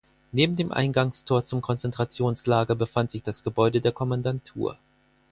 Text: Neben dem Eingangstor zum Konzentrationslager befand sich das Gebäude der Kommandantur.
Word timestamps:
Neben 0.31 0.55
dem 0.55 0.71
Eingangstor 0.71 1.45
zum 1.45 1.61
Konzentrationslager 1.61 2.73
befand 2.73 3.11
sich 3.11 3.21
das 3.21 3.43
Gebäude 3.43 3.81
der 3.81 3.91
Kommandantur. 3.91 4.79